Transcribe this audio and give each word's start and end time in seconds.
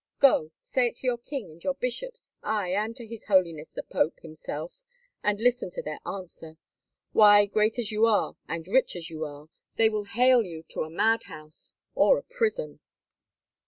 Go, 0.19 0.49
say 0.63 0.87
it 0.87 0.95
to 0.95 1.05
your 1.05 1.19
king 1.19 1.51
and 1.51 1.63
your 1.63 1.75
bishops, 1.75 2.33
aye, 2.41 2.71
and 2.73 2.95
to 2.95 3.05
his 3.05 3.25
Holiness 3.25 3.69
the 3.69 3.83
Pope 3.83 4.19
himself, 4.21 4.81
and 5.23 5.39
listen 5.39 5.69
to 5.69 5.83
their 5.83 5.99
answer. 6.07 6.57
Why, 7.11 7.45
great 7.45 7.77
as 7.77 7.91
you 7.91 8.07
are, 8.07 8.35
and 8.47 8.67
rich 8.67 8.95
as 8.95 9.11
you 9.11 9.23
are, 9.25 9.47
they 9.75 9.89
will 9.89 10.05
hale 10.05 10.41
you 10.43 10.63
to 10.69 10.81
a 10.81 10.89
mad 10.89 11.25
house 11.25 11.73
or 11.93 12.17
a 12.17 12.23
prison." 12.23 12.79